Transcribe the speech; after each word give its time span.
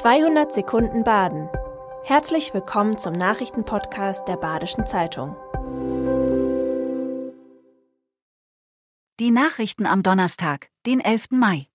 200 0.00 0.50
Sekunden 0.50 1.04
Baden. 1.04 1.50
Herzlich 2.04 2.54
willkommen 2.54 2.96
zum 2.96 3.12
Nachrichtenpodcast 3.12 4.26
der 4.26 4.38
Badischen 4.38 4.86
Zeitung. 4.86 5.36
Die 9.20 9.30
Nachrichten 9.30 9.84
am 9.84 10.02
Donnerstag, 10.02 10.68
den 10.86 11.00
11. 11.00 11.32
Mai. 11.32 11.66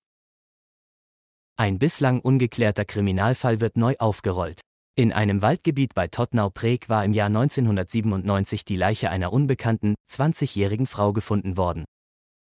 Ein 1.56 1.78
bislang 1.78 2.20
ungeklärter 2.20 2.84
Kriminalfall 2.84 3.62
wird 3.62 3.78
neu 3.78 3.94
aufgerollt. 4.00 4.62
In 4.96 5.14
einem 5.14 5.44
Waldgebiet 5.44 5.94
bei 5.94 6.08
Tottnau-Preek 6.08 6.90
war 6.90 7.06
im 7.06 7.14
Jahr 7.14 7.28
1997 7.28 8.66
die 8.66 8.76
Leiche 8.76 9.12
einer 9.12 9.34
unbekannten, 9.34 9.94
20-jährigen 10.10 10.88
Frau 10.88 11.14
gefunden 11.14 11.58
worden. 11.58 11.86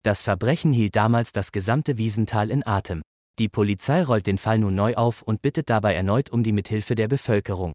Das 0.03 0.23
Verbrechen 0.23 0.73
hielt 0.73 0.97
damals 0.97 1.31
das 1.31 1.53
gesamte 1.53 1.99
Wiesental 1.99 2.51
in 2.51 2.67
Atem. 2.67 3.01
Die 3.39 3.49
Polizei 3.49 4.03
rollt 4.03 4.27
den 4.27 4.39
Fall 4.39 4.59
nun 4.59 4.75
neu 4.75 4.95
auf 4.97 5.23
und 5.23 5.43
bittet 5.43 5.71
dabei 5.71 5.95
erneut 5.95 6.31
um 6.31 6.43
die 6.43 6.53
Mithilfe 6.53 6.97
der 6.97 7.07
Bevölkerung. 7.07 7.73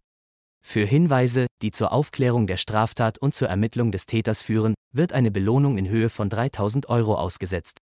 Für 0.62 0.84
Hinweise, 0.84 1.46
die 1.62 1.70
zur 1.70 1.92
Aufklärung 1.92 2.46
der 2.46 2.56
Straftat 2.58 3.18
und 3.18 3.34
zur 3.34 3.48
Ermittlung 3.48 3.90
des 3.90 4.06
Täters 4.06 4.42
führen, 4.42 4.74
wird 4.92 5.12
eine 5.12 5.30
Belohnung 5.30 5.78
in 5.78 5.88
Höhe 5.88 6.10
von 6.10 6.28
3000 6.28 6.88
Euro 6.88 7.16
ausgesetzt. 7.16 7.78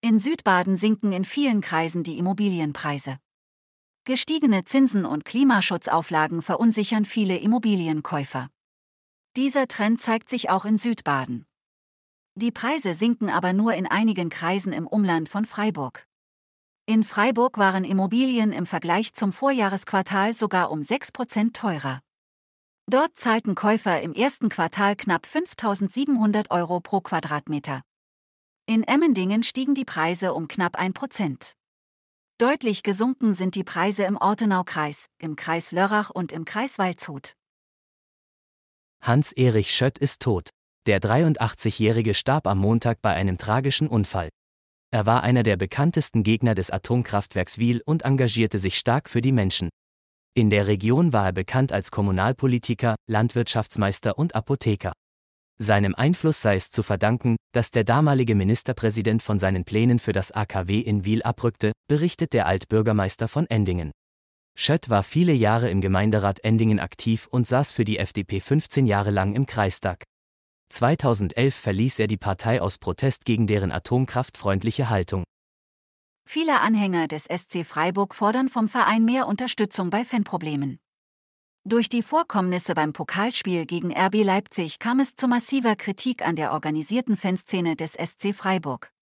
In 0.00 0.20
Südbaden 0.20 0.76
sinken 0.76 1.12
in 1.12 1.24
vielen 1.24 1.60
Kreisen 1.60 2.04
die 2.04 2.18
Immobilienpreise. 2.18 3.18
Gestiegene 4.04 4.64
Zinsen 4.64 5.04
und 5.04 5.24
Klimaschutzauflagen 5.24 6.42
verunsichern 6.42 7.04
viele 7.04 7.36
Immobilienkäufer. 7.36 8.48
Dieser 9.36 9.66
Trend 9.66 10.00
zeigt 10.00 10.28
sich 10.28 10.50
auch 10.50 10.64
in 10.64 10.78
Südbaden. 10.78 11.44
Die 12.36 12.52
Preise 12.52 12.94
sinken 12.94 13.30
aber 13.30 13.52
nur 13.52 13.74
in 13.74 13.86
einigen 13.86 14.28
Kreisen 14.28 14.72
im 14.72 14.86
Umland 14.86 15.28
von 15.28 15.44
Freiburg. 15.44 16.05
In 16.88 17.02
Freiburg 17.02 17.58
waren 17.58 17.82
Immobilien 17.82 18.52
im 18.52 18.64
Vergleich 18.64 19.12
zum 19.12 19.32
Vorjahresquartal 19.32 20.32
sogar 20.32 20.70
um 20.70 20.82
6% 20.82 21.52
teurer. 21.52 22.00
Dort 22.88 23.16
zahlten 23.16 23.56
Käufer 23.56 24.00
im 24.02 24.14
ersten 24.14 24.48
Quartal 24.48 24.94
knapp 24.94 25.26
5.700 25.26 26.52
Euro 26.52 26.78
pro 26.78 27.00
Quadratmeter. 27.00 27.82
In 28.66 28.84
Emmendingen 28.84 29.42
stiegen 29.42 29.74
die 29.74 29.84
Preise 29.84 30.32
um 30.32 30.46
knapp 30.46 30.78
1%. 30.78 31.54
Deutlich 32.38 32.84
gesunken 32.84 33.34
sind 33.34 33.56
die 33.56 33.64
Preise 33.64 34.04
im 34.04 34.16
Ortenaukreis, 34.16 35.06
im 35.18 35.34
Kreis 35.34 35.72
Lörrach 35.72 36.10
und 36.10 36.30
im 36.30 36.44
Kreis 36.44 36.78
Waldshut. 36.78 37.34
Hans-Erich 39.02 39.74
Schött 39.74 39.98
ist 39.98 40.22
tot. 40.22 40.50
Der 40.86 41.00
83-Jährige 41.00 42.14
starb 42.14 42.46
am 42.46 42.58
Montag 42.58 43.02
bei 43.02 43.12
einem 43.12 43.38
tragischen 43.38 43.88
Unfall. 43.88 44.28
Er 44.90 45.04
war 45.04 45.22
einer 45.22 45.42
der 45.42 45.56
bekanntesten 45.56 46.22
Gegner 46.22 46.54
des 46.54 46.70
Atomkraftwerks 46.70 47.58
Wiel 47.58 47.82
und 47.84 48.02
engagierte 48.02 48.58
sich 48.58 48.78
stark 48.78 49.10
für 49.10 49.20
die 49.20 49.32
Menschen. 49.32 49.68
In 50.34 50.50
der 50.50 50.66
Region 50.66 51.12
war 51.12 51.26
er 51.26 51.32
bekannt 51.32 51.72
als 51.72 51.90
Kommunalpolitiker, 51.90 52.94
Landwirtschaftsmeister 53.10 54.18
und 54.18 54.34
Apotheker. 54.34 54.92
Seinem 55.58 55.94
Einfluss 55.94 56.42
sei 56.42 56.56
es 56.56 56.70
zu 56.70 56.82
verdanken, 56.82 57.36
dass 57.52 57.70
der 57.70 57.84
damalige 57.84 58.34
Ministerpräsident 58.34 59.22
von 59.22 59.38
seinen 59.38 59.64
Plänen 59.64 59.98
für 59.98 60.12
das 60.12 60.30
AKW 60.30 60.80
in 60.80 61.06
Wiel 61.06 61.22
abrückte, 61.22 61.72
berichtet 61.88 62.34
der 62.34 62.46
Altbürgermeister 62.46 63.28
von 63.28 63.46
Endingen. 63.46 63.92
Schött 64.58 64.90
war 64.90 65.02
viele 65.02 65.32
Jahre 65.32 65.70
im 65.70 65.80
Gemeinderat 65.80 66.40
Endingen 66.44 66.80
aktiv 66.80 67.26
und 67.30 67.46
saß 67.46 67.72
für 67.72 67.84
die 67.84 67.98
FDP 67.98 68.40
15 68.40 68.86
Jahre 68.86 69.10
lang 69.10 69.34
im 69.34 69.46
Kreistag. 69.46 70.04
2011 70.68 71.54
verließ 71.54 71.98
er 72.00 72.06
die 72.06 72.16
Partei 72.16 72.60
aus 72.60 72.78
Protest 72.78 73.24
gegen 73.24 73.46
deren 73.46 73.72
atomkraftfreundliche 73.72 74.90
Haltung. 74.90 75.24
Viele 76.28 76.60
Anhänger 76.60 77.06
des 77.06 77.24
SC 77.24 77.64
Freiburg 77.64 78.14
fordern 78.14 78.48
vom 78.48 78.68
Verein 78.68 79.04
mehr 79.04 79.28
Unterstützung 79.28 79.90
bei 79.90 80.04
Fanproblemen. 80.04 80.78
Durch 81.64 81.88
die 81.88 82.02
Vorkommnisse 82.02 82.74
beim 82.74 82.92
Pokalspiel 82.92 83.66
gegen 83.66 83.96
RB 83.96 84.24
Leipzig 84.24 84.78
kam 84.78 85.00
es 85.00 85.16
zu 85.16 85.28
massiver 85.28 85.76
Kritik 85.76 86.26
an 86.26 86.36
der 86.36 86.52
organisierten 86.52 87.16
Fanszene 87.16 87.74
des 87.74 87.94
SC 87.94 88.34
Freiburg. 88.34 88.92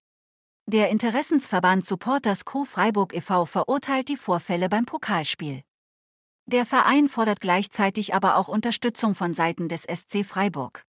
Der 0.66 0.88
Interessensverband 0.88 1.84
Supporters 1.84 2.46
Co. 2.46 2.64
Freiburg 2.64 3.14
e.V. 3.14 3.44
verurteilt 3.44 4.08
die 4.08 4.16
Vorfälle 4.16 4.70
beim 4.70 4.86
Pokalspiel. 4.86 5.62
Der 6.46 6.64
Verein 6.64 7.08
fordert 7.08 7.40
gleichzeitig 7.40 8.14
aber 8.14 8.36
auch 8.36 8.48
Unterstützung 8.48 9.14
von 9.14 9.34
Seiten 9.34 9.68
des 9.68 9.82
SC 9.82 10.24
Freiburg. 10.24 10.84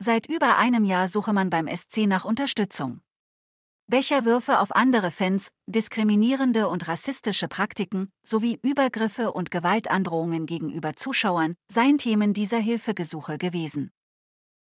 Seit 0.00 0.28
über 0.28 0.58
einem 0.58 0.84
Jahr 0.84 1.08
suche 1.08 1.32
man 1.32 1.50
beim 1.50 1.66
SC 1.66 2.06
nach 2.06 2.24
Unterstützung. 2.24 3.00
Becherwürfe 3.88 4.60
auf 4.60 4.76
andere 4.76 5.10
Fans, 5.10 5.50
diskriminierende 5.66 6.68
und 6.68 6.86
rassistische 6.86 7.48
Praktiken 7.48 8.08
sowie 8.22 8.60
Übergriffe 8.62 9.32
und 9.32 9.50
Gewaltandrohungen 9.50 10.46
gegenüber 10.46 10.94
Zuschauern 10.94 11.54
seien 11.68 11.98
Themen 11.98 12.32
dieser 12.32 12.58
Hilfegesuche 12.58 13.38
gewesen. 13.38 13.90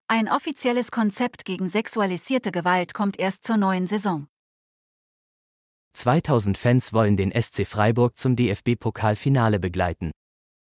Ein 0.07 0.29
offizielles 0.29 0.91
Konzept 0.91 1.44
gegen 1.44 1.67
sexualisierte 1.67 2.52
Gewalt 2.52 2.94
kommt 2.94 3.19
erst 3.19 3.44
zur 3.44 3.57
neuen 3.57 3.88
Saison. 3.88 4.28
2000 5.94 6.57
Fans 6.57 6.94
wollen 6.94 7.17
den 7.17 7.34
SC 7.34 7.66
Freiburg 7.66 8.17
zum 8.17 8.35
DFB-Pokalfinale 8.35 9.59
begleiten. 9.59 10.12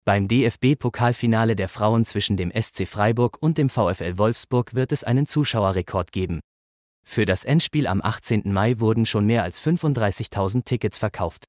Beim 0.07 0.29
DFB-Pokalfinale 0.29 1.57
der 1.57 1.71
Frauen 1.71 2.05
zwischen 2.05 2.37
dem 2.37 2.53
SC 2.53 2.87
Freiburg 2.87 3.39
und 3.41 3.57
dem 3.57 3.71
VfL 3.71 4.19
Wolfsburg 4.19 4.75
wird 4.75 4.93
es 4.93 5.03
einen 5.03 5.27
Zuschauerrekord 5.27 6.13
geben. 6.13 6.41
Für 7.07 7.25
das 7.25 7.45
Endspiel 7.45 7.87
am 7.87 8.03
18. 8.03 8.43
Mai 8.53 8.81
wurden 8.81 9.07
schon 9.07 9.25
mehr 9.25 9.43
als 9.43 9.63
35.000 9.63 10.65
Tickets 10.65 10.99
verkauft. 10.99 11.47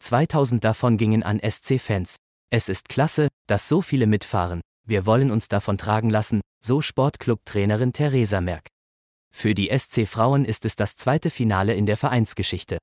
2000 0.00 0.64
davon 0.64 0.96
gingen 0.96 1.22
an 1.22 1.38
SC-Fans. 1.38 2.16
Es 2.50 2.68
ist 2.68 2.88
klasse, 2.88 3.28
dass 3.46 3.68
so 3.68 3.80
viele 3.80 4.08
mitfahren. 4.08 4.60
Wir 4.84 5.06
wollen 5.06 5.30
uns 5.30 5.46
davon 5.46 5.78
tragen 5.78 6.10
lassen, 6.10 6.40
so 6.64 6.80
Sportclub-Trainerin 6.80 7.92
Theresa 7.92 8.40
Merck. 8.40 8.66
Für 9.32 9.54
die 9.54 9.70
SC 9.76 10.08
Frauen 10.08 10.44
ist 10.44 10.64
es 10.64 10.74
das 10.74 10.96
zweite 10.96 11.30
Finale 11.30 11.74
in 11.74 11.86
der 11.86 11.96
Vereinsgeschichte. 11.96 12.78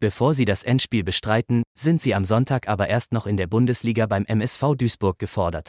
Bevor 0.00 0.32
sie 0.32 0.46
das 0.46 0.62
Endspiel 0.62 1.04
bestreiten, 1.04 1.62
sind 1.78 2.00
sie 2.00 2.14
am 2.14 2.24
Sonntag 2.24 2.68
aber 2.68 2.88
erst 2.88 3.12
noch 3.12 3.26
in 3.26 3.36
der 3.36 3.46
Bundesliga 3.46 4.06
beim 4.06 4.24
MSV 4.24 4.76
Duisburg 4.76 5.18
gefordert. 5.18 5.68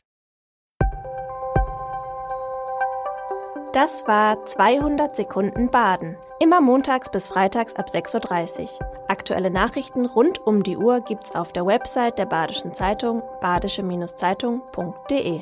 Das 3.74 4.08
war 4.08 4.46
200 4.46 5.18
Sekunden 5.18 5.70
Baden. 5.70 6.16
Immer 6.40 6.62
montags 6.62 7.12
bis 7.12 7.28
freitags 7.28 7.76
ab 7.76 7.88
6.30 7.90 8.62
Uhr. 8.62 8.70
Aktuelle 9.10 9.52
Nachrichten 9.52 10.06
rund 10.06 10.40
um 10.40 10.64
die 10.64 10.78
Uhr 10.78 11.02
gibt's 11.02 11.36
auf 11.36 11.52
der 11.52 11.66
Website 11.66 12.18
der 12.18 12.26
Badischen 12.26 12.74
Zeitung 12.74 13.24
badische-zeitung.de. 13.42 15.42